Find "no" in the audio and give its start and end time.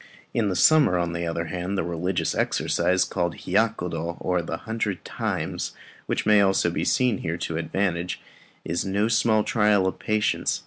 8.83-9.07